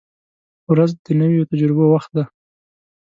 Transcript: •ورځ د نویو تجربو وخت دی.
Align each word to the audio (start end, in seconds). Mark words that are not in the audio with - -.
•ورځ 0.71 0.91
د 1.05 1.07
نویو 1.19 1.49
تجربو 1.51 1.85
وخت 1.93 2.11
دی. 2.17 2.23